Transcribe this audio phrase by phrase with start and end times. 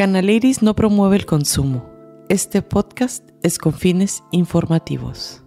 [0.00, 1.84] Canaliris no promueve el consumo.
[2.30, 5.42] Este podcast es con fines informativos.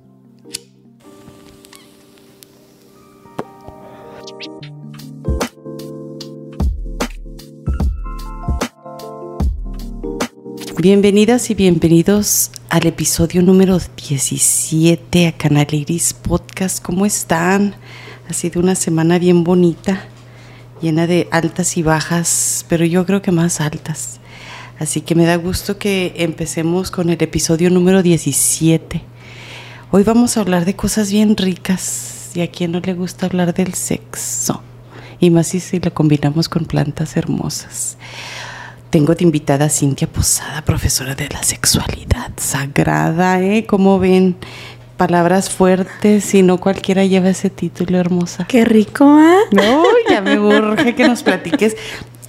[10.79, 16.79] Bienvenidas y bienvenidos al episodio número 17 a Canaliris Podcast.
[16.79, 17.73] ¿Cómo están?
[18.29, 20.05] Ha sido una semana bien bonita,
[20.79, 24.19] llena de altas y bajas, pero yo creo que más altas.
[24.83, 29.01] Así que me da gusto que empecemos con el episodio número 17.
[29.91, 33.53] Hoy vamos a hablar de cosas bien ricas y a quien no le gusta hablar
[33.53, 34.61] del sexo.
[35.21, 37.95] Y más si, si lo combinamos con plantas hermosas.
[38.89, 43.65] Tengo de invitada a Cintia Posada, profesora de la sexualidad sagrada, ¿eh?
[43.65, 44.35] Como ven,
[44.97, 48.47] palabras fuertes y no cualquiera lleva ese título hermosa.
[48.49, 49.39] Qué rico, ¿ah?
[49.53, 51.77] No, ya me urge que nos platiques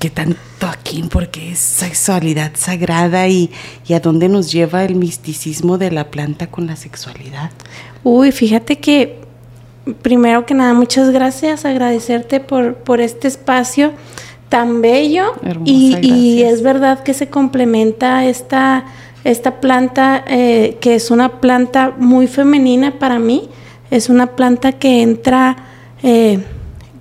[0.05, 3.51] qué tanto aquí, porque es sexualidad sagrada y,
[3.87, 7.51] y a dónde nos lleva el misticismo de la planta con la sexualidad.
[8.03, 9.21] Uy, fíjate que
[10.03, 13.93] primero que nada, muchas gracias, agradecerte por, por este espacio
[14.51, 15.33] tan bello.
[15.43, 18.85] Hermosa, y, y es verdad que se complementa esta,
[19.25, 23.49] esta planta eh, que es una planta muy femenina para mí,
[23.91, 25.57] es una planta que entra
[26.03, 26.41] eh,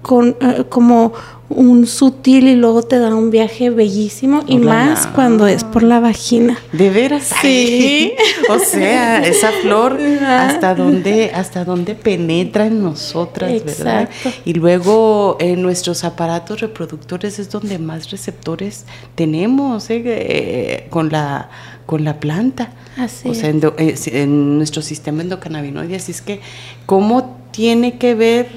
[0.01, 1.11] con, eh, como
[1.49, 5.99] un sutil y luego te da un viaje bellísimo y más cuando es por la
[5.99, 6.57] vagina.
[6.71, 7.31] ¿De veras?
[7.41, 8.13] Sí.
[8.49, 14.03] o sea, esa flor hasta dónde, hasta dónde penetra en nosotras, ¿verdad?
[14.03, 14.31] Exacto.
[14.45, 18.85] Y luego en nuestros aparatos reproductores es donde más receptores
[19.15, 20.01] tenemos ¿eh?
[20.05, 21.49] Eh, con la
[21.85, 22.71] con la planta.
[22.97, 25.97] Así o sea, endo- eh, en nuestro sistema endocannabinoide.
[25.97, 26.39] Así es que,
[26.85, 28.47] ¿cómo tiene que ver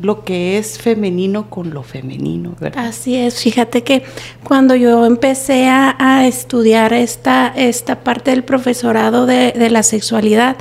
[0.00, 2.86] lo que es femenino con lo femenino, verdad?
[2.86, 4.04] Así es, fíjate que
[4.44, 10.56] cuando yo empecé a, a estudiar esta, esta parte del profesorado de, de la sexualidad,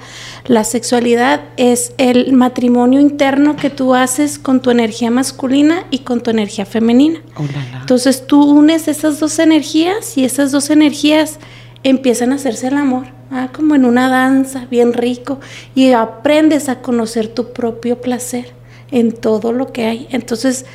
[0.45, 6.21] la sexualidad es el matrimonio interno que tú haces con tu energía masculina y con
[6.21, 7.21] tu energía femenina.
[7.36, 7.80] Oh, la, la.
[7.81, 11.39] Entonces tú unes esas dos energías y esas dos energías
[11.83, 15.39] empiezan a hacerse el amor, ah, como en una danza, bien rico,
[15.75, 18.56] y aprendes a conocer tu propio placer
[18.92, 20.08] en todo lo que hay.
[20.11, 20.65] Entonces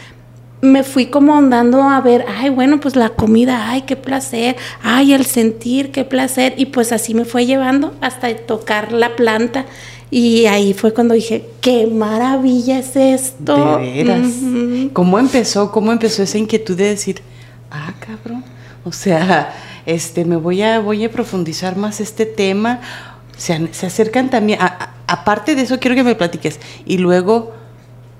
[0.60, 5.12] me fui como andando a ver, ay, bueno, pues la comida, ay, qué placer, ay,
[5.12, 9.64] el sentir, qué placer, y pues así me fue llevando hasta tocar la planta.
[10.10, 13.78] Y ahí fue cuando dije, qué maravilla es esto.
[13.78, 14.28] De veras.
[14.92, 15.72] ¿Cómo empezó?
[15.72, 17.22] ¿Cómo empezó esa inquietud de decir,
[17.70, 18.44] ah, cabrón?
[18.84, 19.54] O sea,
[19.86, 22.80] este, me voy a, voy a profundizar más este tema.
[23.36, 26.60] Se, se acercan también, a- a- aparte de eso, quiero que me platiques.
[26.84, 27.54] Y luego,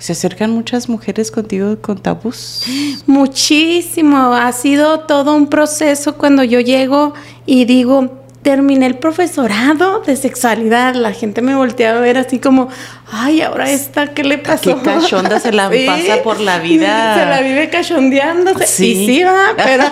[0.02, 2.64] ¿se acercan muchas mujeres contigo con tabús?
[3.06, 7.14] Muchísimo, ha sido todo un proceso cuando yo llego
[7.46, 12.68] y digo, terminé el profesorado de sexualidad, la gente me voltea a ver así como,
[13.12, 14.76] ay, ahora esta, ¿qué le pasó?
[14.76, 17.14] Qué cachonda se la pasa por la vida.
[17.14, 18.66] Se la vive cachondeándose.
[18.66, 19.04] Sí.
[19.04, 19.84] Y sí, va, pero,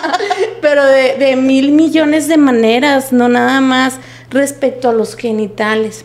[0.60, 6.04] pero de, de mil millones de maneras, no nada más respecto a los genitales.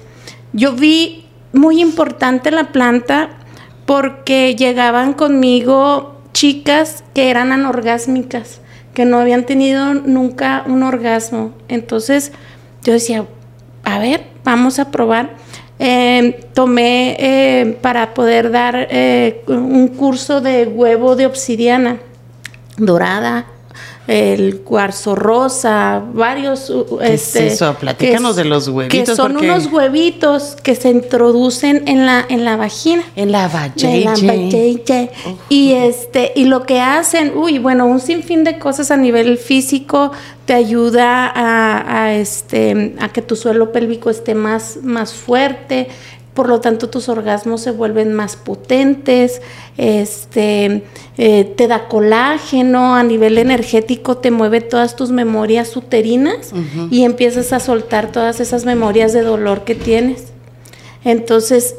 [0.53, 1.23] Yo vi
[1.53, 3.36] muy importante la planta
[3.87, 8.59] porque llegaban conmigo chicas que eran anorgásmicas,
[8.93, 11.53] que no habían tenido nunca un orgasmo.
[11.69, 12.33] Entonces
[12.83, 13.25] yo decía,
[13.85, 15.31] a ver, vamos a probar.
[15.79, 21.97] Eh, tomé eh, para poder dar eh, un curso de huevo de obsidiana
[22.77, 23.45] dorada,
[24.07, 26.71] el cuarzo rosa, varios.
[26.99, 27.75] ¿Qué es eso?
[27.79, 32.25] Platícanos que de los huevitos, Que son porque- unos huevitos que se introducen en la,
[32.27, 33.03] en la vagina.
[33.15, 35.09] En la vajayjay.
[35.49, 40.11] Y este, y lo que hacen, uy, bueno, un sinfín de cosas a nivel físico
[40.45, 45.89] te ayuda a, a, este a que tu suelo pélvico esté más, más fuerte.
[46.37, 49.41] Por lo tanto, tus orgasmos se vuelven más potentes,
[49.75, 50.83] este,
[51.17, 56.51] eh, te da colágeno, a nivel energético te mueve todas tus memorias uterinas
[56.91, 60.25] y empiezas a soltar todas esas memorias de dolor que tienes.
[61.03, 61.73] Entonces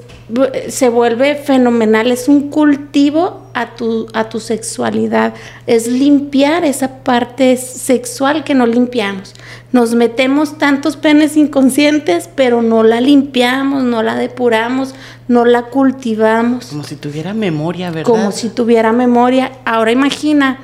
[0.68, 5.34] se vuelve fenomenal, es un cultivo a tu, a tu sexualidad,
[5.66, 9.34] es limpiar esa parte sexual que no limpiamos.
[9.72, 14.94] Nos metemos tantos penes inconscientes, pero no la limpiamos, no la depuramos,
[15.28, 18.04] no la cultivamos, Como si tuviera memoria, ¿verdad?
[18.04, 19.52] como si tuviera memoria.
[19.64, 20.58] Ahora imagina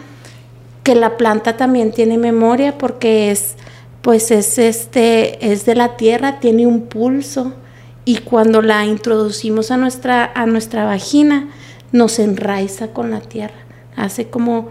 [0.82, 3.54] que la planta también tiene memoria porque es
[4.02, 7.54] pues es este es de la tierra, tiene un pulso
[8.04, 11.48] y cuando la introducimos a nuestra a nuestra vagina
[11.92, 13.54] nos enraiza con la tierra,
[13.96, 14.68] hace como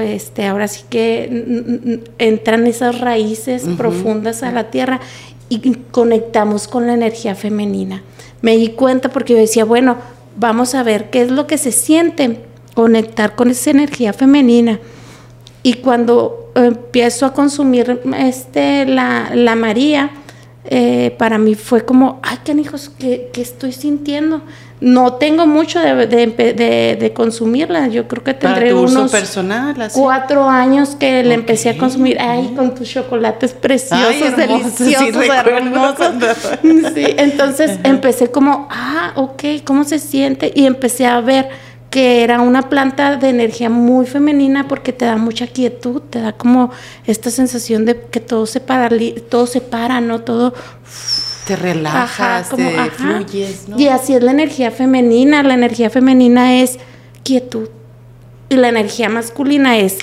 [0.00, 5.00] este, ahora sí que entran esas raíces profundas a la tierra
[5.48, 8.02] y conectamos con la energía femenina.
[8.40, 9.96] Me di cuenta porque yo decía, bueno,
[10.36, 12.40] vamos a ver qué es lo que se siente
[12.74, 14.80] conectar con esa energía femenina.
[15.62, 20.10] Y cuando empiezo a consumir este, la, la María,
[20.66, 24.40] eh, para mí fue como, ay, qué hijos, ¿qué, estoy sintiendo?
[24.80, 30.96] No tengo mucho de, de, consumirla, yo creo que tendré para unos personal, cuatro años
[30.96, 36.14] que le empecé a consumir, ay, con tus chocolates preciosos, deliciosos, hermosos.
[36.94, 40.50] Sí, entonces empecé como, ah, ok, ¿cómo se siente?
[40.54, 41.48] Y empecé a ver
[41.94, 46.32] que era una planta de energía muy femenina porque te da mucha quietud, te da
[46.32, 46.72] como
[47.06, 48.90] esta sensación de que todo se para,
[49.30, 50.20] todo se para, ¿no?
[50.20, 50.54] Todo
[51.46, 53.78] te relajas, te fluyes, ¿no?
[53.78, 56.80] Y así es la energía femenina, la energía femenina es
[57.22, 57.68] quietud
[58.48, 59.98] y la energía masculina es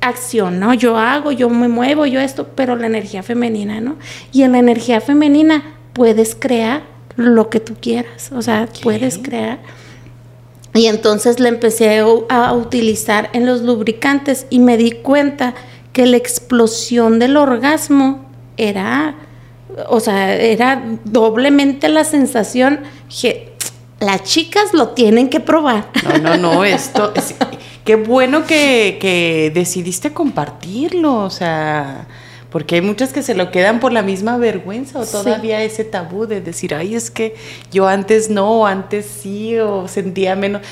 [0.00, 0.74] acción, ¿no?
[0.74, 3.98] Yo hago, yo me muevo, yo esto, pero la energía femenina, ¿no?
[4.32, 5.62] Y en la energía femenina
[5.92, 6.82] puedes crear
[7.14, 9.60] lo que tú quieras, o sea, puedes crear
[10.74, 15.54] y entonces la empecé a utilizar en los lubricantes y me di cuenta
[15.92, 18.26] que la explosión del orgasmo
[18.56, 19.14] era,
[19.88, 23.52] o sea, era doblemente la sensación que
[24.00, 25.88] las chicas lo tienen que probar.
[26.04, 27.12] No, no, no, esto,
[27.84, 32.08] qué bueno que, que decidiste compartirlo, o sea,
[32.54, 36.26] porque hay muchas que se lo quedan por la misma vergüenza o todavía ese tabú
[36.26, 37.34] de decir, ay, es que
[37.72, 40.62] yo antes no, antes sí, o sentía menos.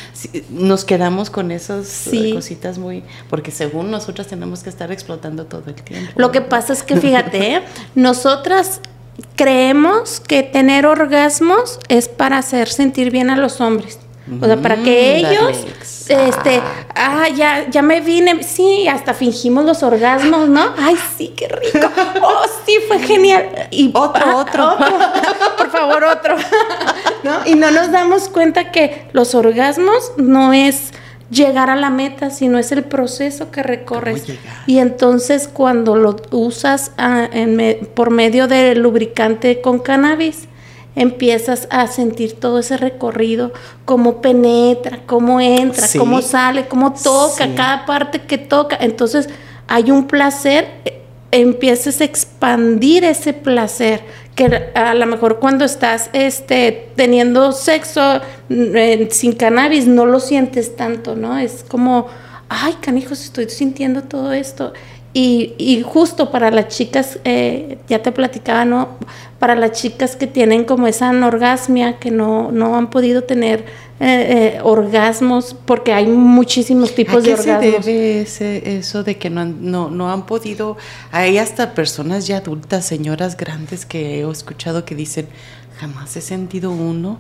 [0.49, 5.75] Nos quedamos con esas cositas muy, porque según nosotras tenemos que estar explotando todo el
[5.75, 6.13] tiempo.
[6.15, 7.63] Lo que pasa es que, fíjate, ¿eh?
[7.97, 8.81] nosotras
[9.35, 13.99] creemos que tener orgasmos es para hacer sentir bien a los hombres.
[14.41, 15.67] O sea, para que mm, ellos,
[16.09, 16.61] este,
[16.95, 20.73] ah, ya, ya me vine, sí, hasta fingimos los orgasmos, ¿no?
[20.79, 21.89] Ay, sí, qué rico.
[22.23, 23.69] Oh, sí, fue genial.
[23.71, 24.77] Y otro, ah, otro.
[25.59, 26.37] Por favor, otro.
[27.23, 27.47] ¿No?
[27.47, 30.93] Y no nos damos cuenta que los orgasmos no es
[31.31, 34.25] llegar a la meta, sino es el proceso que recorres.
[34.67, 37.29] Y entonces cuando lo usas ah,
[37.95, 40.49] por medio del lubricante con cannabis,
[40.95, 43.53] empiezas a sentir todo ese recorrido,
[43.85, 48.77] cómo penetra, cómo entra, cómo sale, cómo toca, cada parte que toca.
[48.81, 49.29] Entonces
[49.69, 54.03] hay un placer, eh, empiezas a expandir ese placer,
[54.35, 60.77] que a lo mejor cuando estás este, teniendo sexo mm, sin cannabis no lo sientes
[60.77, 61.39] tanto, ¿no?
[61.39, 62.07] Es como,
[62.49, 64.73] ay, canijos, estoy sintiendo todo esto.
[65.15, 68.97] Y, justo para las chicas, eh, ya te platicaba, ¿no?
[69.39, 73.61] Para las chicas que tienen como esa anorgasmia, que no, no han podido tener
[74.01, 77.57] eh, eh, orgasmos, porque hay muchísimos tipos de orgasmos.
[77.57, 80.79] ¿A qué se debe ese, eso de que no han, no, no han podido?
[81.11, 85.29] Hay hasta personas ya adultas, señoras grandes que he escuchado que dicen,
[85.79, 87.19] jamás he sentido uno,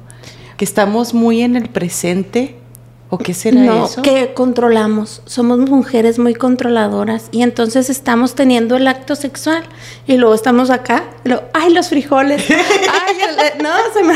[0.57, 2.57] que estamos muy en el presente
[3.15, 5.21] ¿O qué será no, que controlamos.
[5.27, 9.65] Somos mujeres muy controladoras y entonces estamos teniendo el acto sexual
[10.07, 11.05] y luego estamos acá,
[11.53, 14.15] ay, los frijoles, ay, no, se me,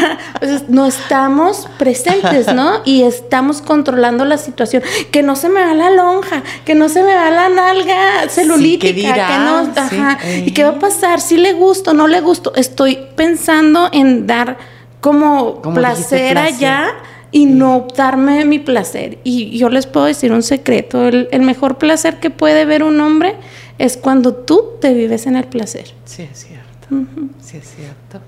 [0.69, 2.81] no estamos presentes, ¿no?
[2.87, 4.83] Y estamos controlando la situación.
[5.11, 9.13] Que no se me va la lonja, que no se me va la nalga celulítica,
[9.13, 11.21] que no, ajá, ¿y qué va a pasar?
[11.21, 12.55] Si le gusto, no le gusto.
[12.55, 14.57] Estoy pensando en dar
[15.03, 16.95] como placer allá
[17.37, 19.19] y no darme mi placer.
[19.23, 23.35] Y yo les puedo decir un secreto, el, mejor placer que puede ver un hombre
[23.77, 25.93] es cuando tú te vives en el placer.
[26.07, 27.11] Sí, es cierto.
[27.43, 28.23] Sí, es cierto.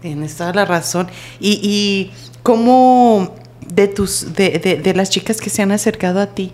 [0.00, 1.06] Tienes toda la razón.
[1.38, 2.10] Y, y
[2.42, 3.32] cómo
[3.64, 6.50] de tus, de, de, de las chicas que se han acercado a ti,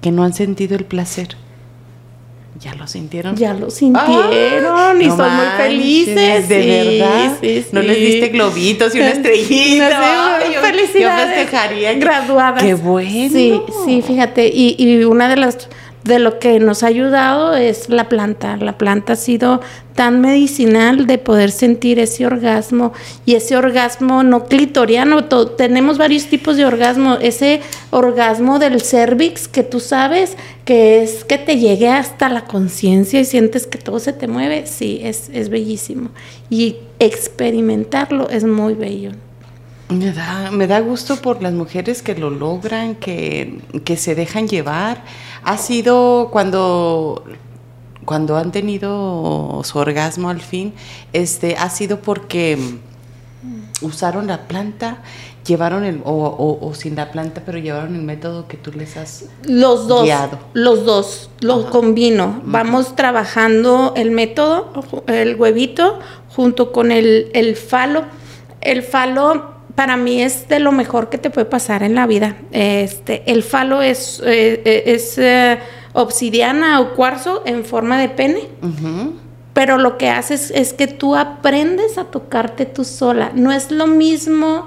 [0.00, 1.36] que no han sentido el placer,
[2.60, 3.36] ¿Ya lo sintieron?
[3.36, 6.48] Ya lo sintieron y son muy felices.
[6.48, 7.38] De verdad.
[7.72, 10.38] no les diste globitos y una estrellita.
[10.38, 11.28] No felicidades.
[11.28, 11.94] Yo festejaría.
[11.94, 12.62] Graduadas.
[12.62, 13.30] Qué bueno.
[13.32, 14.48] Sí, sí, fíjate.
[14.48, 15.68] Y, y una de las
[16.08, 18.56] de lo que nos ha ayudado es la planta.
[18.56, 19.60] La planta ha sido
[19.94, 22.92] tan medicinal de poder sentir ese orgasmo
[23.26, 25.24] y ese orgasmo no clitoriano.
[25.56, 27.14] tenemos varios tipos de orgasmo.
[27.20, 27.60] Ese
[27.90, 33.24] orgasmo del cervix que tú sabes que es que te llegue hasta la conciencia y
[33.24, 34.66] sientes que todo se te mueve.
[34.66, 36.10] Sí, es, es bellísimo.
[36.50, 39.12] Y experimentarlo es muy bello.
[39.90, 44.46] Me da, me da gusto por las mujeres que lo logran, que, que se dejan
[44.46, 45.02] llevar
[45.48, 47.24] ha sido cuando
[48.04, 50.72] cuando han tenido su orgasmo al fin,
[51.12, 52.58] este, ha sido porque
[53.82, 55.02] usaron la planta,
[55.46, 59.26] llevaron el, o, o, sin la planta, pero llevaron el método que tú les has
[59.44, 60.08] Los dos,
[60.54, 62.40] los dos, los combino.
[62.44, 64.72] Vamos trabajando el método,
[65.06, 65.98] el huevito,
[66.34, 68.04] junto con el, el falo.
[68.62, 72.34] El falo para mí es de lo mejor que te puede pasar en la vida.
[72.50, 75.60] Este, el falo es, eh, eh, es eh,
[75.92, 78.48] obsidiana o cuarzo en forma de pene.
[79.52, 83.30] Pero lo que haces es que tú aprendes a tocarte tú sola.
[83.36, 84.66] No es lo mismo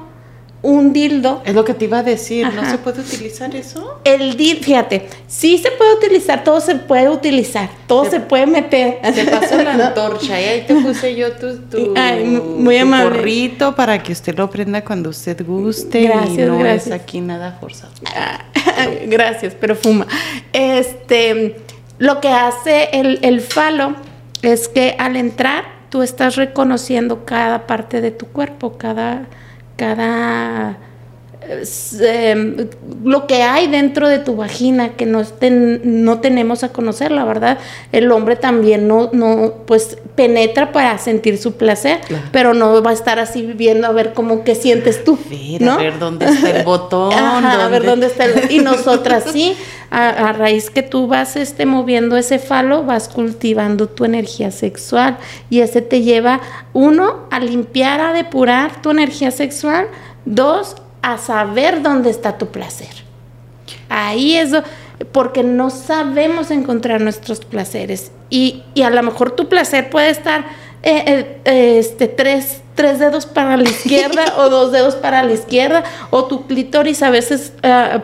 [0.62, 1.41] un dildo.
[1.46, 4.00] Es lo que te iba a decir, ¿no se puede utilizar eso?
[4.03, 9.00] El dildo, fíjate, sí se puede utilizar, todo se puede utilizar, todo se puede meter.
[9.01, 11.96] Te paso la antorcha y ahí te puse yo tu, tu,
[12.36, 16.88] muy gorrito para que usted lo prenda cuando usted guste gracias, y no gracias.
[16.88, 17.94] es aquí nada forzado.
[18.15, 18.46] Ah,
[19.08, 20.06] gracias, pero fuma.
[20.53, 21.56] Este,
[21.98, 23.96] lo que hace el, el falo
[24.41, 29.27] es que al entrar tú estás reconociendo cada parte de tu cuerpo, cada
[29.81, 30.77] cada
[32.00, 32.67] em,
[33.03, 35.24] lo que hay dentro de tu vagina que no,
[35.83, 37.57] no tenemos a conocer, la verdad.
[37.91, 42.00] El hombre también no, no pues penetra para sentir su placer,
[42.31, 45.17] pero no va a estar así viviendo a ver cómo que sientes tú.
[45.60, 45.74] ¿no?
[45.74, 47.13] A ver dónde está el botón.
[47.17, 49.55] a ver dónde está el Y nosotras sí,
[49.89, 55.17] a, raíz que tú vas este, moviendo ese falo, vas cultivando tu energía sexual.
[55.50, 56.39] Y ese te lleva,
[56.74, 59.88] uno, a limpiar, a depurar tu energía sexual.
[60.25, 62.89] Dos, a saber dónde está tu placer.
[63.89, 64.51] Ahí es
[65.12, 68.12] porque no sabemos encontrar nuestros placeres.
[68.29, 70.46] Y, a lo mejor tu placer puede estar
[70.84, 75.34] eh, eh, eh, este, tres, tres, dedos para la izquierda o dos dedos para la
[75.34, 77.53] izquierda, o tu clítoris a veces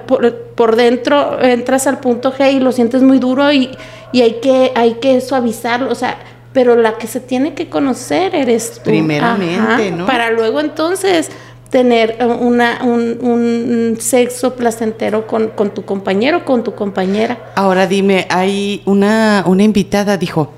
[0.06, 3.72] por, dentro entras al punto G y lo sientes muy duro y,
[4.14, 5.92] hay, que, hay que suavizarlo.
[5.92, 6.18] O sea,
[6.54, 8.90] pero la que se tiene que conocer eres tú.
[8.90, 10.06] Primeramente, ¿no?
[10.06, 11.30] Para luego entonces
[11.70, 17.52] tener una, un, sexo placentero con, tu compañero, con tu compañera.
[17.56, 20.52] Ahora dime, hay una, una invitada, dijo,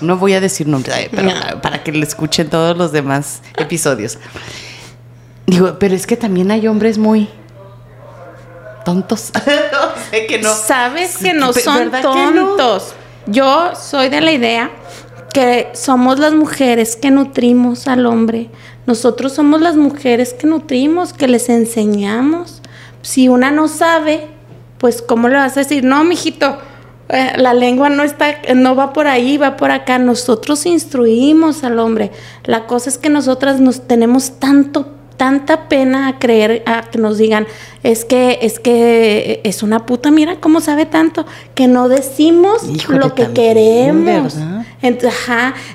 [0.00, 1.30] no voy a decir nombre, pero
[1.60, 4.18] para que le escuchen todos los demás episodios.
[5.46, 7.28] Digo, pero es que también hay hombres muy
[8.84, 9.32] tontos.
[9.72, 10.54] no sé que no.
[10.54, 12.94] Sabes que no son tontos.
[13.26, 14.70] Yo soy de la idea
[15.32, 18.50] que somos las mujeres que nutrimos al hombre.
[18.86, 22.62] Nosotros somos las mujeres que nutrimos, que les enseñamos.
[23.02, 24.28] Si una no sabe,
[24.78, 25.84] pues ¿cómo le vas a decir?
[25.84, 26.58] No, mijito,
[27.08, 29.98] eh, la lengua no está, no va por ahí, va por acá.
[29.98, 32.10] Nosotros instruimos al hombre.
[32.44, 37.18] La cosa es que nosotras nos tenemos tanto tanta pena a creer a que nos
[37.18, 37.46] digan
[37.82, 43.14] es que es que es una puta mira cómo sabe tanto que no decimos lo
[43.14, 44.36] que queremos.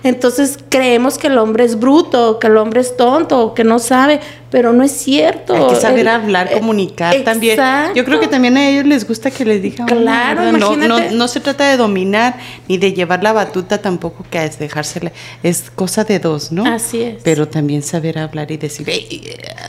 [0.03, 4.19] entonces creemos que el hombre es bruto que el hombre es tonto que no sabe
[4.51, 5.53] pero no es cierto.
[5.53, 7.59] Hay que saber hablar eh, comunicar también.
[7.93, 10.77] Yo creo que también a ellos les gusta que les digan claro no,
[11.11, 12.37] no, se trata de dominar
[12.69, 15.11] ni de llevar la batuta tampoco que es dejársela
[15.43, 17.23] es cosa de dos no así es.
[17.23, 18.87] Pero también saber hablar y decir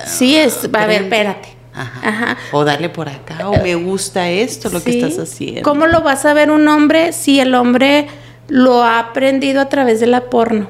[0.07, 1.56] Sí, es, a ver, espérate.
[1.77, 2.39] Ajá.
[2.53, 5.63] O darle por acá, o me gusta esto, lo que estás haciendo.
[5.63, 8.09] ¿Cómo lo vas a ver un hombre si el hombre
[8.49, 10.69] lo ha aprendido a través de la porno?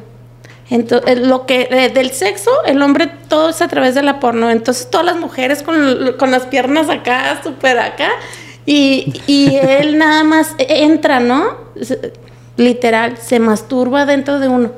[0.68, 4.50] Entonces, lo que eh, del sexo, el hombre todo es a través de la porno.
[4.50, 8.10] Entonces, todas las mujeres con, con las piernas acá, súper acá,
[8.64, 11.56] y, y él nada más entra, ¿no?
[12.56, 14.72] Literal, se masturba dentro de uno.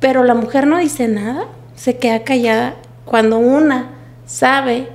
[0.00, 3.90] Pero la mujer no dice nada, se queda callada cuando una
[4.26, 4.88] sabe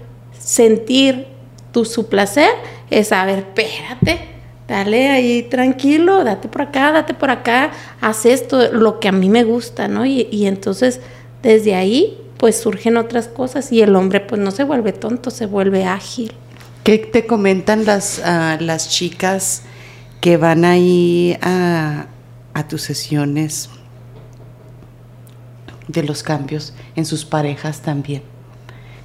[0.49, 1.27] sentir
[1.71, 2.49] tu, su placer,
[2.89, 4.19] es saber, espérate,
[4.67, 7.69] dale ahí tranquilo, date por acá, date por acá,
[8.01, 10.07] haz esto, lo que a mí me gusta, ¿no?
[10.07, 11.01] Y, entonces
[11.43, 15.45] desde ahí pues surgen otras cosas y el hombre pues no se vuelve tonto, se
[15.45, 16.33] vuelve ágil.
[16.83, 19.61] ¿Qué te comentan las, ah, las chicas
[20.19, 22.07] que van ahí a,
[22.55, 23.69] a tus sesiones
[25.87, 28.23] de los cambios en sus parejas también.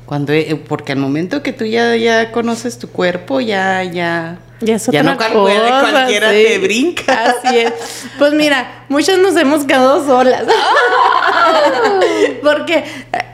[0.06, 5.02] Cuando, eh, porque al momento que tú ya, ya conoces tu cuerpo, ya, ya, ya,
[5.02, 7.24] no cualquiera, cualquiera te brinca.
[7.24, 7.72] Así es.
[8.18, 10.44] Pues mira, muchas nos hemos quedado solas.
[12.42, 12.84] porque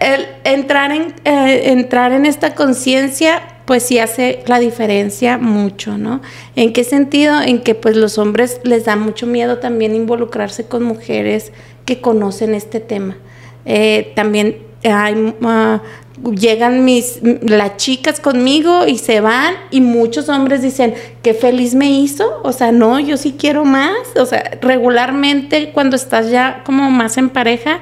[0.01, 6.23] el entrar en, eh, entrar en esta conciencia, pues sí hace la diferencia mucho, ¿no?
[6.57, 7.41] ¿En qué sentido?
[7.41, 11.53] En que pues los hombres les da mucho miedo también involucrarse con mujeres
[11.85, 13.17] que conocen este tema.
[13.67, 21.35] Eh, también llegan mis las chicas conmigo y se van y muchos hombres dicen qué
[21.35, 26.31] feliz me hizo o sea no yo sí quiero más o sea regularmente cuando estás
[26.31, 27.81] ya como más en pareja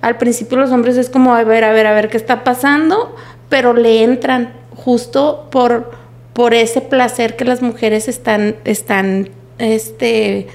[0.00, 3.14] al principio los hombres es como, a ver, a ver, a ver qué está pasando,
[3.48, 5.90] pero le entran justo por,
[6.32, 9.28] por ese placer que las mujeres están, están,
[9.58, 10.48] este,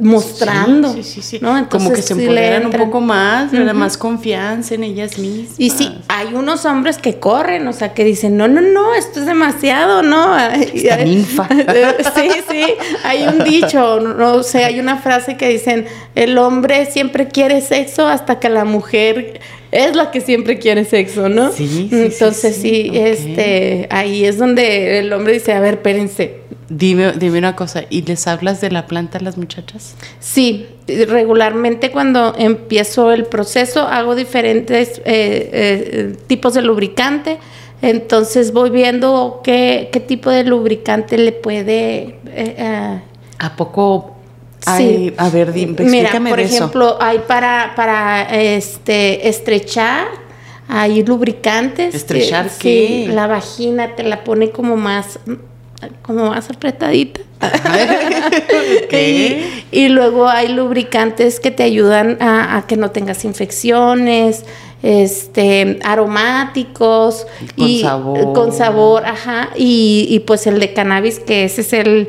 [0.00, 0.92] mostrando.
[0.92, 1.40] Sí, sí, sí.
[1.70, 5.54] Como que se empoderan un poco más, uh más confianza en ellas mismas.
[5.58, 9.20] Y sí, hay unos hombres que corren, o sea, que dicen, no, no, no, esto
[9.20, 10.36] es demasiado, ¿no?
[10.38, 11.48] Esta ninfa.
[12.16, 12.64] sí, sí,
[13.04, 18.06] hay un dicho, no sé, hay una frase que dicen, el hombre siempre quiere sexo
[18.08, 21.52] hasta que la mujer es la que siempre quiere sexo, ¿no?
[21.52, 27.12] Sí, sí Entonces sí, este, ahí es donde el hombre dice, a ver, espérense, Dime,
[27.12, 29.94] dime una cosa, ¿y les hablas de la planta a las muchachas?
[30.20, 37.38] Sí, regularmente cuando empiezo el proceso hago diferentes eh, eh, tipos de lubricante.
[37.80, 42.18] Entonces voy viendo qué, qué tipo de lubricante le puede...
[42.26, 43.00] Eh,
[43.38, 44.18] ¿A poco
[44.66, 50.06] hay, a ver, dime, Mira, por ejemplo, hay para, para este, estrechar,
[50.68, 51.94] hay lubricantes.
[51.94, 53.04] ¿Estrechar qué?
[53.06, 55.20] Sí, la vagina te la pone como más
[56.02, 57.20] como más apretadita.
[59.70, 64.44] y, luego hay lubricantes que te ayudan a, que no tengas infecciones,
[64.82, 67.26] este, aromáticos.
[67.56, 68.32] Con y, sabor.
[68.32, 69.50] Con sabor, ajá.
[69.56, 72.08] Y, y pues el de cannabis, que ese es el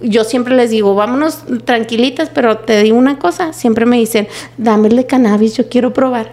[0.00, 4.88] yo siempre les digo, vámonos tranquilitas, pero te digo una cosa, siempre me dicen, dame
[4.88, 6.30] el de cannabis, yo quiero probar.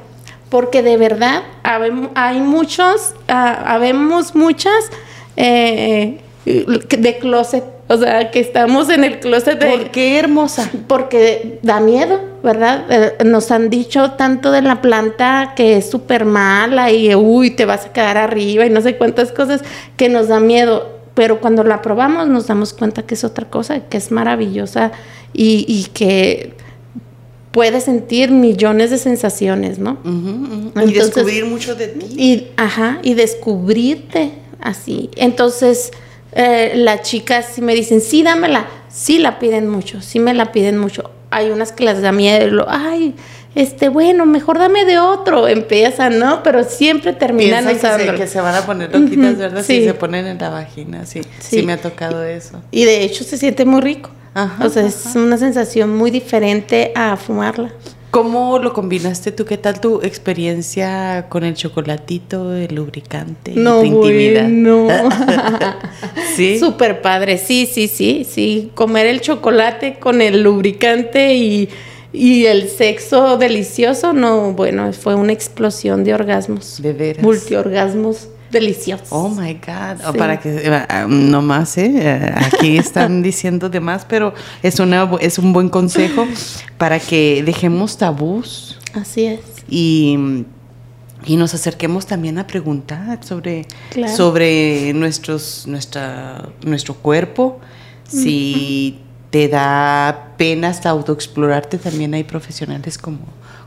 [0.49, 4.91] Porque de verdad, hay muchos, ah, habemos muchas
[5.35, 7.63] eh, de closet.
[7.87, 9.67] O sea, que estamos en el closet de...
[9.67, 10.71] ¿Por qué hermosa?
[10.87, 12.85] Porque da miedo, ¿verdad?
[12.89, 17.65] Eh, nos han dicho tanto de la planta que es súper mala y, uy, te
[17.65, 19.61] vas a quedar arriba y no sé cuántas cosas
[19.97, 20.95] que nos da miedo.
[21.13, 24.91] Pero cuando la probamos nos damos cuenta que es otra cosa, que es maravillosa
[25.31, 26.53] y, que
[27.51, 29.97] puedes sentir millones de sensaciones, ¿no?
[30.83, 32.05] y descubrir mucho de ti.
[32.17, 35.09] Y, ajá, y descubrirte así.
[35.15, 35.91] Entonces
[36.35, 40.51] eh, las chicas si me dicen, sí, dámela, sí la piden mucho, sí me la
[40.51, 41.11] piden mucho.
[41.31, 43.15] Hay unas que las da miedo, ay,
[43.55, 46.43] este, bueno, mejor dame de otro, empiezan, ¿no?
[46.43, 48.11] Pero siempre terminan usando.
[48.11, 49.63] Que, que se van a poner loquitas, ¿verdad?
[49.63, 49.77] Sí.
[49.79, 52.61] Si se ponen en la vagina, sí, sí, me ha tocado eso.
[52.69, 54.11] Y de hecho se siente muy rico.
[54.61, 57.71] o sea, es una sensación muy diferente a fumarla.
[58.15, 59.43] ¿Cómo lo combinaste tú?
[59.43, 64.47] ¿Qué tal tu experiencia con el chocolatito, el lubricante, no, tu intimidad?
[64.47, 64.87] No,
[66.37, 66.57] sí.
[66.57, 68.71] Súper padre, sí, sí, sí, sí.
[68.73, 71.67] Comer el chocolate con el lubricante y,
[72.13, 76.81] y el sexo delicioso, no, bueno, fue una explosión de orgasmos.
[76.81, 77.21] De veras.
[77.21, 79.03] Multiorgasmos delicioso.
[79.09, 80.05] Oh my God.
[80.07, 82.33] O para que, eh, ah, no más, ¿eh?
[82.35, 86.27] Aquí están diciendo de más, pero es, una, es un buen consejo
[86.77, 88.79] para que dejemos tabús.
[88.93, 89.39] Así es.
[89.69, 90.45] Y,
[91.25, 93.65] y nos acerquemos también a preguntar sobre,
[94.15, 97.59] sobre nuestros, nuestra, nuestro cuerpo.
[98.07, 98.99] Si
[99.31, 103.19] te da pena hasta autoexplorarte, también hay profesionales como,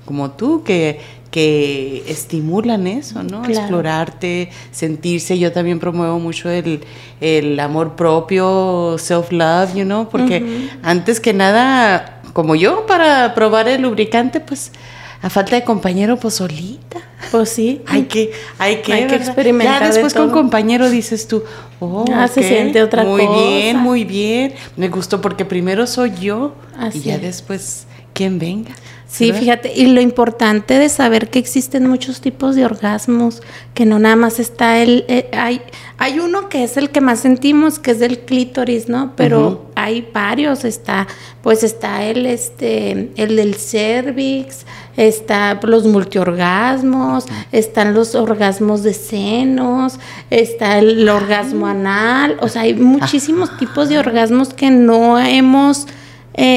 [0.04, 3.44] como tú que que estimulan eso, ¿no?
[3.44, 5.38] Explorarte, sentirse.
[5.38, 6.80] Yo también promuevo mucho el,
[7.20, 13.82] el amor propio, self-love, you know, porque antes que nada, como yo, para probar el
[13.82, 14.72] lubricante, pues
[15.20, 17.00] a falta de compañero, pues solita.
[17.32, 17.82] Pues sí.
[17.86, 19.82] hay que, hay que, hay que experimentar.
[19.82, 21.42] Ya después con compañero dices tú,
[21.80, 23.32] oh, ah, se siente otra muy cosa.
[23.32, 24.54] Muy bien, muy bien.
[24.76, 26.54] Me gustó porque primero soy yo
[26.94, 27.87] y ya después
[28.18, 28.72] quien venga.
[29.06, 33.98] Sí, fíjate, y lo importante de saber que existen muchos tipos de orgasmos, que no
[33.98, 35.62] nada más está el, eh, hay,
[35.96, 39.14] hay uno que es el que más sentimos, que es del clítoris, ¿no?
[39.16, 41.06] Pero hay varios, está,
[41.42, 49.98] pues está el, este, el del cervix, está los multiorgasmos, están los orgasmos de senos,
[50.28, 55.86] está el orgasmo anal, o sea, hay muchísimos tipos de orgasmos que no hemos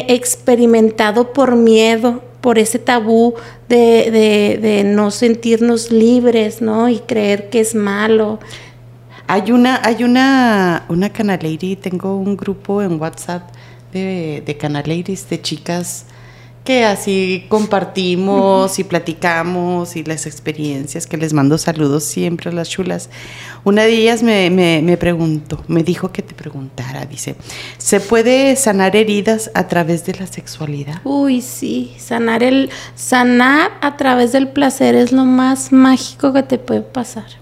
[0.08, 3.36] experimentado por miedo por ese tabú
[3.70, 6.90] de, no sentirnos libres, ¿no?
[6.90, 8.40] Y creer que es malo.
[9.28, 11.10] Hay una, hay una, una
[11.76, 13.50] tengo un grupo en WhatsApp
[13.94, 14.58] de, de
[15.30, 16.06] de chicas
[16.64, 22.70] que así compartimos y platicamos y las experiencias, que les mando saludos siempre a las
[22.70, 23.10] chulas.
[23.64, 27.36] Una de ellas me, me, preguntó, me dijo que te preguntara, dice,
[27.78, 31.02] ¿se puede sanar heridas a través de la sexualidad?
[31.04, 36.58] Uy, sí, sanar, el, sanar a través del placer es lo más mágico que te
[36.58, 37.41] puede pasar.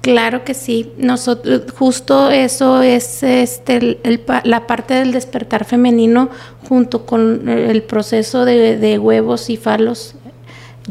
[0.00, 0.92] Claro que sí.
[0.96, 4.00] Nosotros, justo eso es este,
[4.44, 6.30] la parte del despertar femenino
[6.68, 10.14] junto con el proceso de, huevos y falos.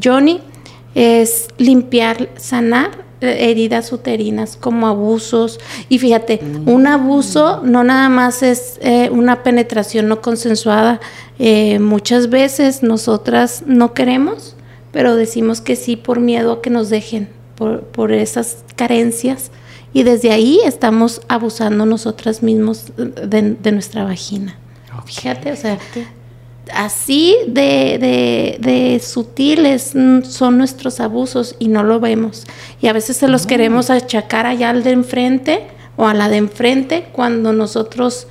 [0.02, 0.42] Johnny,
[0.94, 5.60] es limpiar, sanar eh, heridas uterinas como abusos.
[5.88, 6.70] Y fíjate, mm.
[6.70, 11.00] un abuso no nada más es eh, una penetración no consensuada.
[11.40, 14.56] Eh, muchas veces nosotras no queremos,
[14.92, 19.52] pero decimos que sí por miedo a que nos dejen, por, por esas carencias.
[19.94, 24.58] Y desde ahí estamos abusando nosotras mismos de, nuestra vagina.
[25.06, 25.78] Fíjate, o sea,
[26.74, 29.94] así de, de, sutiles
[30.24, 32.46] son nuestros abusos y no lo vemos.
[32.82, 35.68] Y a veces se los queremos achacar allá al de enfrente
[35.98, 38.28] o a la de enfrente cuando nosotros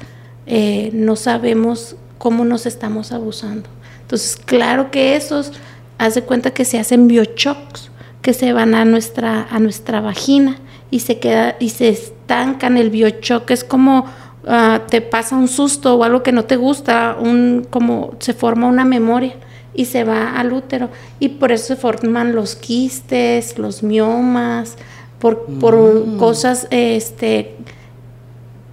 [0.47, 3.69] eh, no sabemos cómo nos estamos abusando.
[4.03, 5.53] Entonces, claro que esos,
[5.99, 7.91] hace cuenta que se hacen biochocks,
[8.29, 10.59] que se van a nuestra, a nuestra vagina
[10.91, 13.55] y se queda y se estancan el biochoque.
[13.55, 14.05] Es como
[14.51, 18.67] Ah, te pasa un susto o algo que no te gusta, un, como se forma
[18.67, 19.35] una memoria
[19.75, 20.89] y se va al útero.
[21.21, 24.77] Y por eso se forman los quistes, los miomas,
[25.19, 26.17] por, por mm.
[26.17, 27.57] cosas este,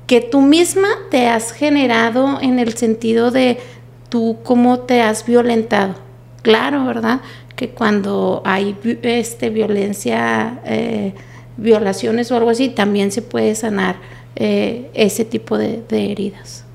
[0.07, 3.59] que tú misma te has generado en el sentido de
[4.07, 5.95] tú cómo te has violentado.
[6.41, 7.19] Claro, ¿verdad?
[7.55, 11.13] Que cuando hay este, violencia, eh,
[11.57, 13.95] violaciones o algo así, también se puede sanar
[14.35, 16.65] eh, ese tipo de, heridas.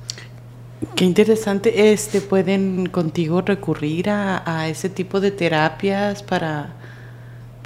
[0.96, 6.74] Qué interesante, este, pueden contigo recurrir a, ese tipo de terapias para,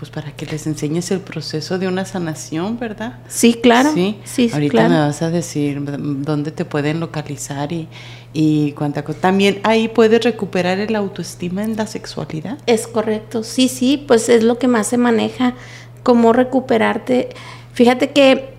[0.05, 3.21] pues para que les enseñes el proceso de una sanación, ¿verdad?
[3.27, 3.91] Sí, claro.
[3.95, 7.89] Sí, sí Ahorita me vas a decir dónde te pueden localizar y,
[8.35, 9.21] y cuánta cosa.
[9.21, 12.59] También ahí puedes recuperar el autoestima en la sexualidad.
[12.67, 15.55] Es correcto, sí, sí, pues es lo que más se maneja,
[16.03, 17.31] cómo recuperarte.
[17.73, 18.53] Fíjate que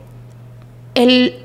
[0.95, 1.35] el,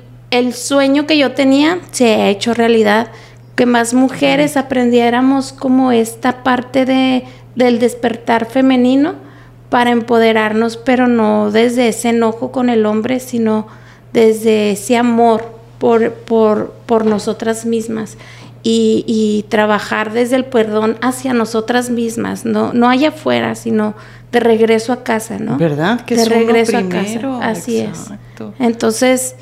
[0.55, 3.11] sueño que yo tenía se ha hecho realidad,
[3.55, 9.29] que más mujeres aprendiéramos como esta parte de, del despertar femenino
[9.71, 13.67] para empoderarnos, pero no desde ese enojo con el hombre, sino
[14.11, 15.45] desde ese amor
[15.79, 18.17] por, por, por nosotras mismas.
[18.63, 23.95] Y, trabajar desde el perdón hacia nosotras mismas, no, no allá afuera, sino
[24.33, 25.57] de regreso a casa, ¿no?
[25.57, 26.01] ¿Verdad?
[26.01, 27.39] Que de regreso a casa.
[27.41, 28.11] Así es.
[28.59, 29.35] Entonces,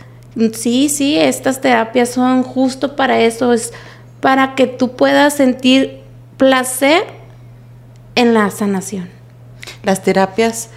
[0.53, 3.73] sí, sí, estas terapias son justo para eso, es
[4.21, 6.01] para que tú puedas sentir
[6.37, 7.03] placer
[8.13, 9.18] en la sanación.
[9.83, 10.69] Las terapias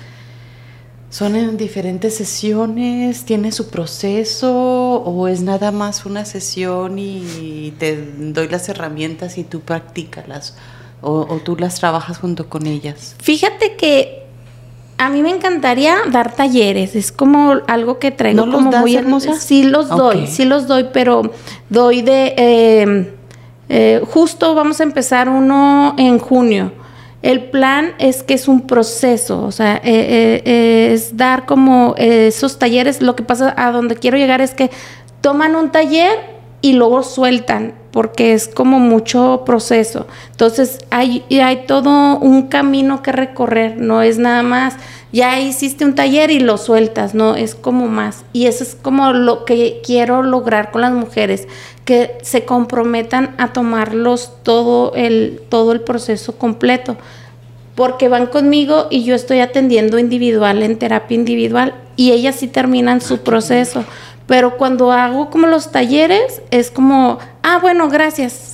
[1.10, 7.96] son en diferentes sesiones, tiene su proceso o es nada más una sesión y te
[8.18, 10.54] doy las herramientas y tú practícalas
[11.02, 13.16] o, tú las trabajas junto con ellas?
[13.20, 14.22] Fíjate que
[14.98, 19.34] a mí me encantaría dar talleres, es como algo que traigo como muy hermosa.
[19.34, 21.32] Sí los doy, sí los doy, pero
[21.68, 23.06] doy de em,
[23.68, 26.72] eh, justo vamos a empezar uno en junio.
[27.22, 32.58] El plan es que es un proceso, o sea, eh, eh, es dar como esos
[32.58, 33.00] talleres.
[33.00, 34.70] Lo que pasa a donde quiero llegar es que
[35.20, 36.18] toman un taller
[36.60, 40.06] y luego sueltan porque es como mucho proceso.
[40.30, 44.74] Entonces hay, hay todo un camino que recorrer, no es nada más,
[45.12, 48.24] ya hiciste un taller y lo sueltas, no, es como más.
[48.32, 51.48] Y eso es como lo que quiero lograr con las mujeres,
[51.84, 56.96] que se comprometan a tomarlos todo el, todo el proceso completo.
[57.74, 63.00] Porque van conmigo y yo estoy atendiendo individual, en terapia individual, y ellas sí terminan
[63.00, 63.84] su proceso
[64.26, 68.48] pero cuando hago como los talleres, es como, ah, bueno, gracias.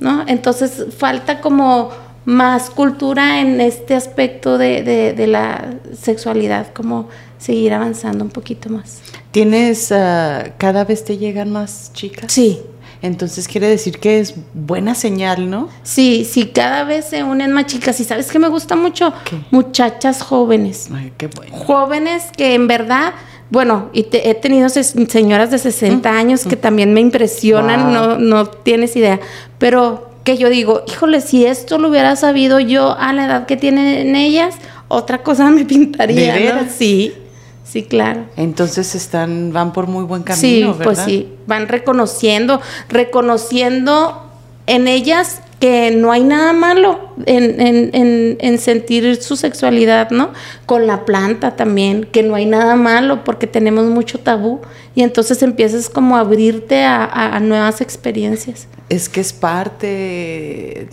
[0.00, 0.24] ¿No?
[0.26, 1.90] Entonces falta como
[2.24, 7.08] más cultura en este aspecto de, la sexualidad, como
[7.38, 9.00] seguir avanzando un poquito más.
[9.30, 12.32] ¿Tienes, ah, cada vez te llegan más chicas?
[12.32, 12.60] Sí.
[13.02, 15.68] Entonces quiere decir que es buena señal, ¿no?
[15.82, 18.00] Sí, sí, cada vez se unen más chicas.
[18.00, 19.12] ¿Y sabes qué me gusta mucho?
[19.50, 20.88] Muchachas jóvenes.
[20.90, 21.54] Ay, qué bueno.
[21.54, 23.12] Jóvenes que en verdad
[23.50, 26.60] bueno, y he tenido señoras de 60 mm, años que mm.
[26.60, 29.20] también me impresionan, no, no tienes idea.
[29.58, 33.56] Pero que yo digo, híjole, si esto lo hubiera sabido yo a la edad que
[33.56, 34.56] tienen ellas,
[34.88, 36.68] otra cosa me pintaría.
[36.68, 37.14] Sí,
[37.62, 38.24] sí, claro.
[38.36, 44.22] Entonces están, van por muy buen camino, sí, pues sí, van reconociendo, reconociendo
[44.66, 50.30] en ellas que no hay nada malo en, sentir su sexualidad, ¿no?
[50.66, 54.60] Con la planta también, que no hay nada malo porque tenemos mucho tabú
[54.94, 58.68] y entonces empiezas como a abrirte a, nuevas experiencias.
[58.90, 60.86] Es que es parte,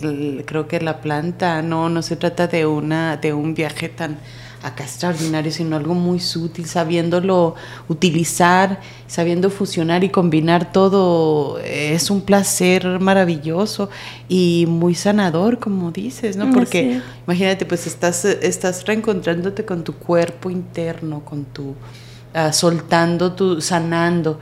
[0.46, 4.16] creo que la planta, no, no se trata de, una, de un viaje tan
[4.62, 7.56] acá extraordinario, sino algo muy sutil, sabiéndolo
[7.88, 13.90] utilizar, sabiendo fusionar y combinar todo, es un placer maravilloso
[14.28, 16.50] y muy sanador, como dices, ¿no?
[16.52, 21.74] Porque imagínate, pues estás, estás reencontrándote con tu cuerpo interno, con tu,
[22.32, 24.38] ah, soltando, tu, sanando,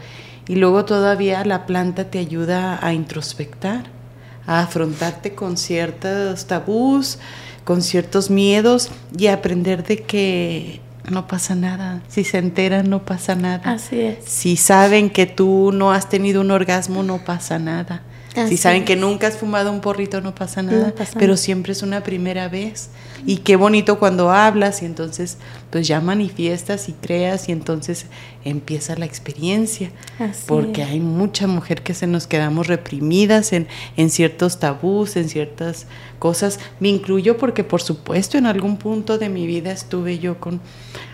[0.46, 3.84] y luego todavía la planta te ayuda a introspectar,
[4.46, 7.18] a afrontarte con ciertos tabús,
[7.64, 12.02] con ciertos miedos y aprender de que no pasa nada.
[12.08, 13.72] Si se enteran, no pasa nada.
[13.72, 14.24] Así es.
[14.24, 18.02] Si saben que tú no has tenido un orgasmo, no pasa nada
[18.48, 22.02] si saben que nunca has fumado un porrito, no pasa nada, pero siempre es una
[22.02, 22.90] primera vez.
[23.26, 25.36] Y qué bonito cuando hablas y entonces
[25.70, 28.06] pues ya manifiestas y creas y entonces
[28.44, 29.90] empieza la experiencia.
[30.46, 33.66] porque hay mucha mujer que se nos quedamos reprimidas en,
[33.96, 35.86] en ciertos tabús, en ciertas
[36.18, 36.60] cosas.
[36.78, 40.60] Me incluyo porque por supuesto en algún punto de mi vida estuve yo con,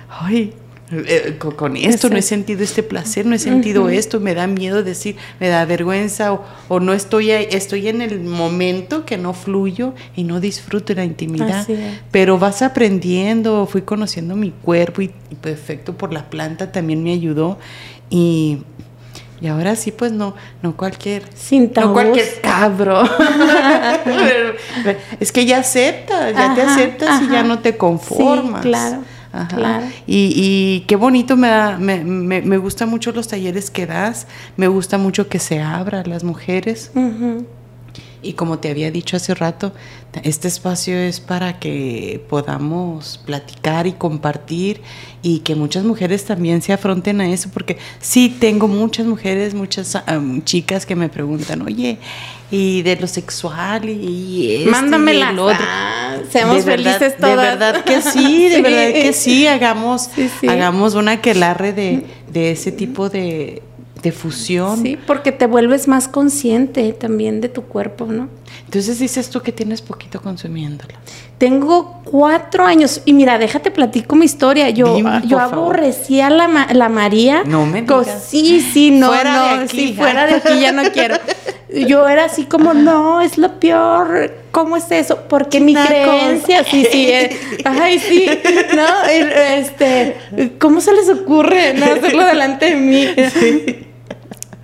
[0.09, 0.52] ay,
[0.92, 4.85] eh, con, esto no he sentido este placer, no he sentido esto, me da miedo
[4.85, 10.22] decir, me da vergüenza o, no estoy estoy en el momento que no fluyo y
[10.22, 11.66] no disfruto la intimidad.
[12.12, 15.09] Pero vas aprendiendo, fui conociendo mi cuerpo y,
[15.40, 17.59] perfecto por la planta también me ayudó
[18.09, 18.59] y
[19.38, 21.25] y ahora sí, pues no, no cualquier.
[21.35, 23.03] Sin No cualquier cabro.
[25.20, 28.62] es que ya aceptas, ya te aceptas y ya no te conformas.
[28.62, 29.03] claro.
[29.49, 29.87] Claro.
[30.07, 34.99] Y, qué bonito, me, da, me, me, gusta mucho los talleres que das, me gusta
[34.99, 36.90] mucho que se abra a las mujeres.
[38.22, 39.72] Y como te había dicho hace rato,
[40.22, 44.81] este espacio es para que podamos platicar y compartir
[45.22, 50.03] y que muchas mujeres también se afronten a eso, porque sí tengo muchas mujeres, muchas
[50.44, 51.99] chicas que me preguntan, oye,
[52.50, 55.32] y de lo sexual y, esto Mándamela.
[55.32, 55.66] Y otro.
[56.30, 57.37] seamos felices todas.
[57.37, 60.11] De verdad que sí, de verdad que sí, hagamos,
[60.48, 63.62] hagamos una quelarre de, de ese tipo de,
[64.02, 64.82] de fusión.
[64.82, 68.28] Sí, porque te vuelves más consciente también de tu cuerpo, ¿no?
[68.64, 70.94] Entonces dices tú que tienes poquito consumiéndolo.
[71.38, 74.70] Tengo cuatro años y mira, déjate platico mi historia.
[74.70, 77.42] Yo, yo aborrecía la, la María.
[77.44, 78.24] No me digas.
[78.28, 81.16] Sí, sí, no, fuera de aquí, fuera de aquí ya no quiero.
[81.68, 84.33] Yo era así como, no, es lo peor.
[84.52, 85.18] ¿Cómo es eso?
[85.29, 88.26] Porque mi creencia, sí, sí, eh, ay, sí,
[88.74, 90.16] no, este,
[90.59, 93.07] ¿cómo se les ocurre no hacerlo delante de mí?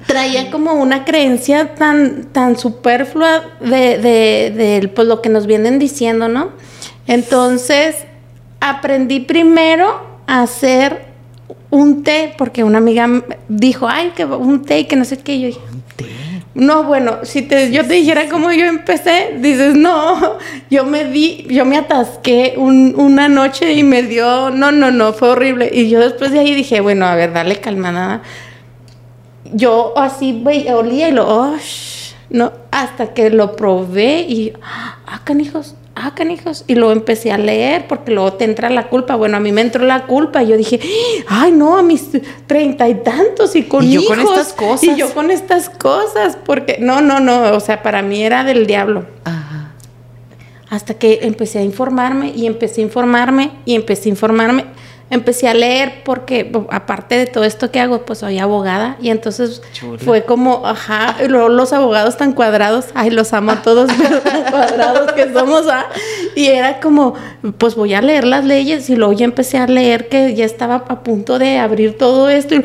[0.06, 6.28] traía como una creencia tan, tan superflua de, de, pues, lo que nos vienen diciendo,
[6.28, 6.50] ¿no?
[7.06, 7.96] Entonces,
[8.60, 11.06] aprendí primero a hacer
[11.70, 13.08] un té, porque una amiga
[13.48, 15.40] dijo, ay, que un té y que no sé qué.
[15.40, 15.60] yo dije,
[16.54, 20.38] no, bueno, si te, yo te dijera cómo yo empecé, dices, no,
[20.70, 25.30] yo me di, yo me atasqué una noche y me dio, no, no, no, fue
[25.30, 25.70] horrible.
[25.72, 28.22] Y yo después de ahí dije, bueno, a ver, dale calma, nada
[29.52, 31.56] yo así olía y lo, oh,
[32.30, 37.86] no, hasta que lo probé y, ah, canijos, ah, canijos, y lo empecé a leer
[37.88, 39.16] porque luego te entra la culpa.
[39.16, 40.80] Bueno, a mí me entró la culpa y yo dije,
[41.28, 42.08] ay, no, a mis
[42.46, 44.04] treinta y tantos y con hijos.
[44.04, 44.84] yo con estas cosas.
[44.84, 48.66] Y yo con estas cosas, porque no, no, no, o sea, para mí era del
[48.66, 49.06] diablo.
[49.24, 49.72] Ajá.
[50.70, 54.64] Hasta que empecé a informarme y empecé a informarme y empecé a informarme
[55.12, 59.60] empecé a leer porque aparte de todo esto que hago, pues soy abogada y entonces
[59.98, 65.12] fue como, ajá, los abogados tan cuadrados, ay, los amo a todos, pero tan cuadrados
[65.12, 65.84] que somos, ¿ah?
[66.34, 67.12] Y era como,
[67.58, 70.76] pues voy a leer las leyes y luego ya empecé a leer que ya estaba
[70.88, 72.62] a punto de abrir todo esto y,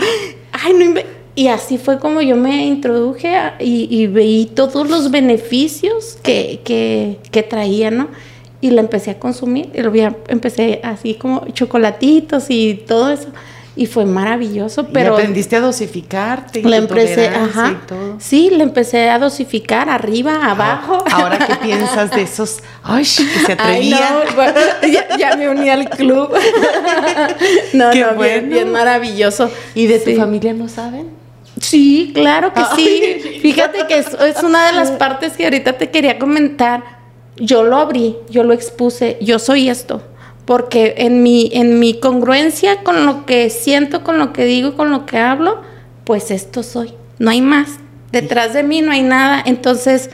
[0.53, 1.01] ay, no
[1.35, 7.19] y así fue como yo me introduje y, y, veí todos los beneficios que, que,
[7.29, 8.07] que traía, ¿no?
[8.67, 9.69] Y la empecé a consumir.
[9.73, 9.91] Y lo
[10.27, 13.29] empecé así como chocolatitos y todo eso.
[13.75, 15.11] Y fue maravilloso, pero...
[15.11, 16.63] ¿Y aprendiste a dosificarte.
[16.63, 17.79] la empecé, ajá.
[18.17, 21.03] Sí, le empecé a dosificar arriba, ah, abajo.
[21.11, 22.57] Ahora, ¿qué piensas de esos?
[22.81, 24.01] Ay, que se atrevían.
[25.19, 26.33] ya, me uní al club.
[27.73, 29.51] no, no, bien, maravilloso.
[29.75, 31.11] ¿Y de tu familia no saben?
[31.61, 33.39] Sí, claro que sí.
[33.41, 36.96] Fíjate que es, es una de las partes que ahorita te quería comentar
[37.39, 40.01] yo lo abrí, yo lo expuse, yo soy esto.
[40.45, 44.91] Porque en mi, en mi congruencia con lo que siento, con lo que digo, con
[44.91, 45.61] lo que hablo,
[46.05, 46.93] pues esto soy.
[47.19, 47.79] No hay más.
[48.11, 49.43] Detrás de mí no hay nada.
[49.45, 50.09] Entonces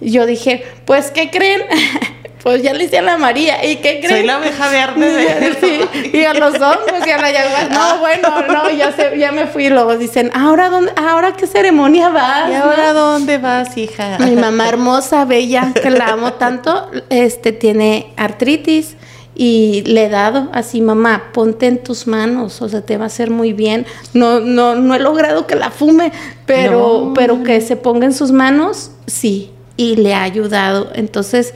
[0.00, 1.62] yo dije, pues, ¿qué creen?
[2.44, 3.64] pues ya le hice a la María.
[3.64, 4.10] ¿Y qué creen?
[4.10, 7.70] Soy la abeja verde de sí, Y a los hongos y a la yaguas.
[7.70, 9.64] No, bueno, no, ya, se, ya me fui.
[9.64, 12.50] Y luego dicen, ¿ahora dónde, ahora qué ceremonia vas?
[12.50, 14.18] ¿Y ahora dónde vas, hija?
[14.18, 18.96] Mi mamá hermosa, bella, que la amo tanto, este, tiene artritis
[19.34, 23.06] y le he dado así, mamá, ponte en tus manos, o sea, te va a
[23.06, 23.86] hacer muy bien.
[24.12, 26.12] No, no, no he logrado que la fume,
[26.44, 30.90] pero, pero que se ponga en sus manos, sí, y le ha ayudado.
[30.94, 31.54] Entonces,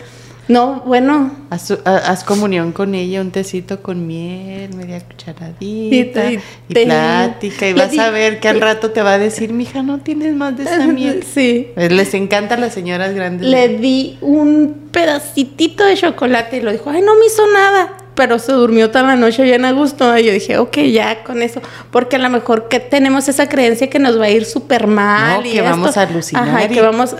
[0.48, 1.30] no, bueno.
[1.50, 8.10] Haz, comunión con ella, un tecito con miel, media cucharadita, y, plática, y vas a
[8.10, 11.24] ver que al rato te va a decir, mija, no tienes más de esa miel.
[11.34, 11.68] Sí.
[11.74, 13.46] Pues les encanta a las señoras grandes.
[13.46, 17.96] Le di un pedacitito de chocolate y lo dijo, ay, no me hizo nada.
[18.14, 20.16] Pero se durmió toda la noche bien a gusto.
[20.18, 21.60] Y yo dije, ok, ya con eso.
[21.90, 25.46] Porque a lo mejor que tenemos esa creencia que nos va a ir súper mal.
[25.46, 26.48] y que vamos a alucinar.
[26.48, 27.14] Ajá, que vamos.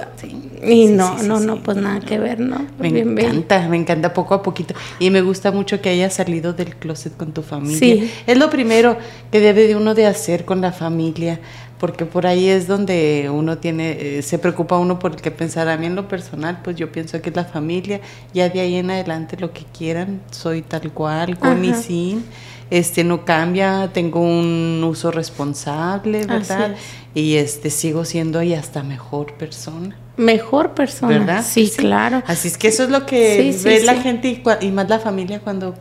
[0.63, 2.67] Y no, no, no, pues nada que ver, ¿no?
[2.79, 4.75] Me encanta, me encanta poco a poquito.
[4.99, 7.79] Y me gusta mucho que hayas salido del closet con tu familia.
[7.79, 8.11] Sí.
[8.27, 8.97] Es lo primero
[9.31, 11.41] que debe de uno de hacer con la familia,
[11.79, 15.69] porque por ahí es donde uno tiene, eh, se preocupa uno por qué pensar.
[15.69, 18.01] A mí en lo personal, pues yo pienso que es la familia.
[18.35, 22.25] Ya de ahí en adelante lo que quieran, soy tal cual, con y sin
[22.71, 26.75] este no cambia, tengo un uso responsable, ¿verdad?
[27.19, 31.19] Y este sigo siendo y hasta mejor persona mejor persona.
[31.19, 31.45] ¿Verdad?
[31.49, 32.23] Sí, claro.
[32.27, 35.75] Así es que eso es lo que ve la gente y, más la familia cuando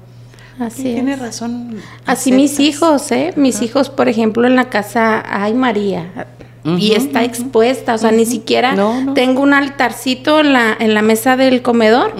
[0.60, 1.78] Así tiene razón.
[2.06, 3.34] Así mis hijos, ¿eh?
[3.36, 6.28] Mis hijos, por ejemplo, en la casa hay María
[6.64, 8.76] y está expuesta, o sea, ni siquiera
[9.14, 12.14] tengo un altarcito en la, en la mesa del comedor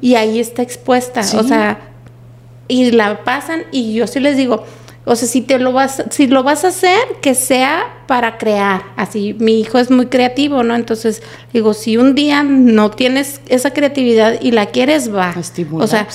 [0.00, 1.78] y ahí está expuesta, o sea,
[2.68, 4.64] y la pasan y yo sí les digo,
[5.06, 8.82] o sea, si te lo vas, si lo vas a hacer, que sea para crear.
[8.96, 10.74] Así, mi hijo es muy creativo, ¿no?
[10.74, 15.34] Entonces, digo, si un día no tienes esa creatividad y la quieres, va.
[15.38, 16.08] Estimular, o sea,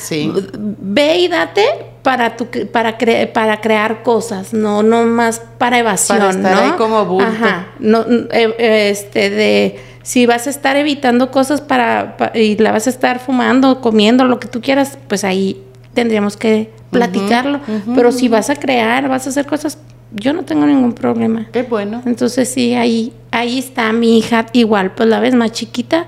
[0.57, 1.65] ve y date
[2.01, 2.97] para tu, para
[3.31, 7.29] para crear cosas, no, no más para evasión, para estar Ahí como bulto.
[7.29, 7.67] Ajá.
[7.77, 12.89] No, eh, este de si vas a estar evitando cosas para, y la vas a
[12.89, 17.59] estar fumando, comiendo, lo que tú quieras, pues ahí tendríamos que platicarlo.
[17.95, 19.77] Pero si vas a crear, vas a hacer cosas,
[20.11, 21.47] yo no tengo ningún problema.
[21.51, 22.01] Qué bueno.
[22.05, 26.05] Entonces sí, ahí, ahí está mi hija, igual, pues la ves más chiquita,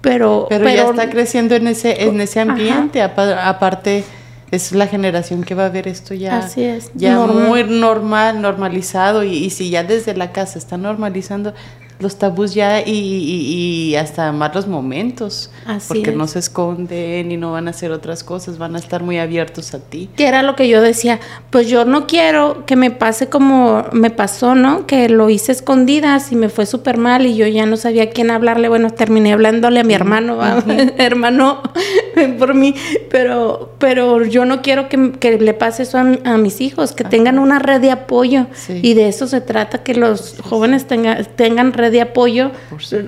[0.00, 0.46] pero...
[0.48, 4.04] Pero, ya está creciendo en ese, en ese ambiente, aparte
[4.50, 6.90] es la generación que va a ver esto ya, Así es.
[6.94, 11.54] ya muy normal, normalizado, y, y, si ya desde la casa está normalizando,
[12.00, 15.50] los tabús ya y, y, hasta malos momentos,
[15.86, 19.18] porque no se esconden y no van a hacer otras cosas, van a estar muy
[19.18, 20.08] abiertos a ti.
[20.16, 24.10] Que era lo que yo decía, pues yo no quiero que me pase como me
[24.10, 24.86] pasó, ¿no?
[24.86, 28.10] Que lo hice escondidas y me fue súper mal y yo ya no sabía a
[28.10, 30.38] quién hablarle, bueno, terminé hablándole a mi hermano,
[30.98, 31.62] hermano,
[32.38, 32.74] por mí,
[33.10, 37.58] pero, pero yo no quiero que, le pase eso a, mis hijos, que tengan una
[37.58, 38.46] red de apoyo.
[38.68, 42.50] Y de eso se trata, que los jóvenes tengan, tengan red de apoyo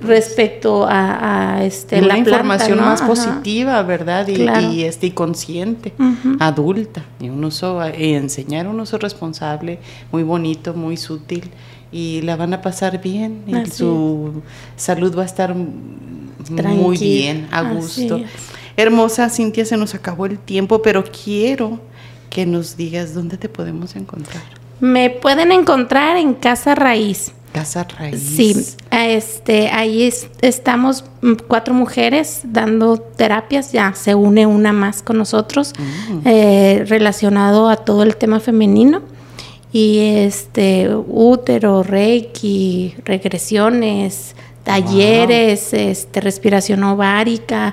[0.02, 4.26] respecto a, este, la información más positiva, ¿verdad?
[4.28, 5.92] Y, este, y consciente,
[6.38, 9.78] adulta, y un uso, y enseñar un uso responsable,
[10.10, 11.50] muy bonito, muy sutil,
[11.90, 14.42] y la van a pasar bien, y su
[14.76, 18.20] salud va a estar muy bien, a gusto.
[18.76, 21.80] Hermosa Cintia, se nos acabó el tiempo, pero quiero
[22.30, 24.61] que nos digas dónde te podemos encontrar.
[24.82, 27.30] Me pueden encontrar en Casa Raíz.
[27.52, 28.20] Casa Raíz.
[28.20, 28.52] Sí,
[28.90, 31.04] este, ahí estamos
[31.46, 36.18] cuatro mujeres dando terapias, ya se une una más con nosotros, mm.
[36.24, 39.02] eh, relacionado a todo el tema femenino.
[39.70, 47.72] Y este, útero, reiki, regresiones, talleres, este, respiración ovárica,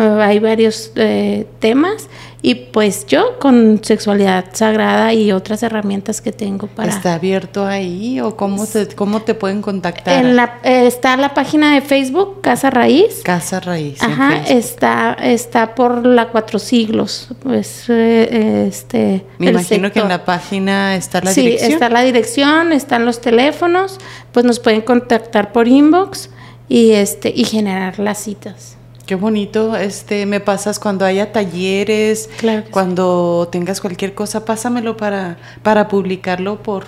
[0.00, 2.08] hay varios eh, temas
[2.42, 6.90] y pues yo con sexualidad sagrada y otras herramientas que tengo para...
[6.90, 10.24] ¿Está abierto ahí o cómo cómo te pueden contactar?
[10.24, 13.20] En la, eh, está la página de Facebook, Casa Raíz.
[13.22, 14.02] Casa Raíz.
[14.02, 17.28] Ajá, está, está por la Cuatro Siglos.
[17.42, 21.68] Pues, eh, este, Me imagino que en la página está la dirección.
[21.68, 23.98] Sí, está la dirección, están los teléfonos,
[24.32, 26.30] pues nos pueden contactar por inbox
[26.70, 28.78] y, este, y generar las citas.
[29.10, 32.30] Qué bonito, este, me pasas cuando haya talleres,
[32.70, 36.84] cuando tengas cualquier cosa, pásamelo para, para publicarlo por,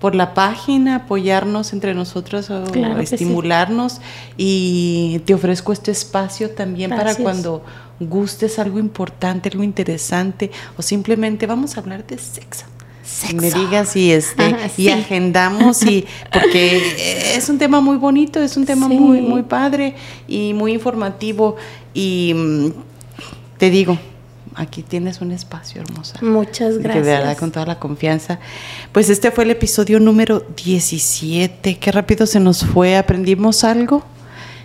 [0.00, 2.64] por la página, apoyarnos entre nosotros o
[2.98, 4.00] estimularnos.
[4.38, 7.62] Y te ofrezco este espacio también para cuando
[8.00, 12.64] gustes algo importante, algo interesante, o simplemente vamos a hablar de sexo.
[13.34, 18.64] Me digas y este y agendamos y porque es un tema muy bonito, es un
[18.64, 19.94] tema muy muy padre
[20.26, 21.56] y muy informativo
[21.92, 22.70] y mm,
[23.58, 23.98] te digo,
[24.54, 26.18] aquí tienes un espacio hermosa.
[26.22, 27.04] Muchas gracias.
[27.04, 28.40] De verdad, con toda la confianza.
[28.92, 31.78] Pues este fue el episodio número 17.
[31.78, 32.96] Qué rápido se nos fue.
[32.96, 34.02] ¿Aprendimos algo?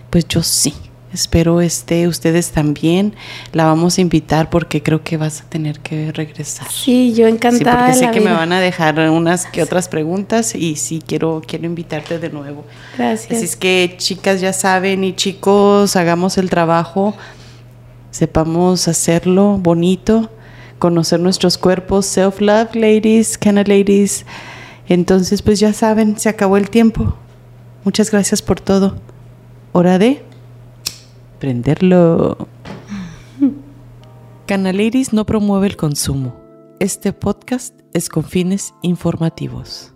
[0.10, 0.74] Pues yo sí.
[1.12, 3.16] Espero este, ustedes también.
[3.52, 6.70] La vamos a invitar porque creo que vas a tener que regresar.
[6.70, 7.94] Sí, yo encantada.
[7.94, 11.42] Sí, porque sé que me van a dejar unas que otras preguntas y sí quiero,
[11.46, 12.64] quiero invitarte de nuevo.
[12.96, 13.32] Gracias.
[13.32, 17.16] Así es que chicas ya saben y chicos, hagamos el trabajo,
[18.12, 20.30] sepamos hacerlo bonito,
[20.78, 24.26] conocer nuestros cuerpos, self-love, ladies, of ladies.
[24.88, 27.16] Entonces, pues ya saben, se acabó el tiempo.
[27.84, 28.98] Muchas gracias por todo.
[29.72, 30.29] Hora de
[31.40, 32.50] prenderlo.
[34.46, 36.36] Canaliris no promueve el consumo.
[36.80, 39.94] Este podcast es con fines informativos.